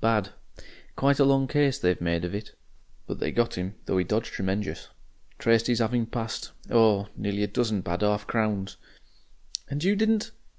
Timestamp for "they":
1.78-1.94, 3.20-3.30